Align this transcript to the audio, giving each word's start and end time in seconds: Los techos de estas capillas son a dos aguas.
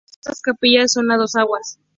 Los 0.03 0.07
techos 0.09 0.21
de 0.23 0.31
estas 0.31 0.41
capillas 0.41 0.91
son 0.93 1.11
a 1.11 1.17
dos 1.17 1.35
aguas. 1.35 1.79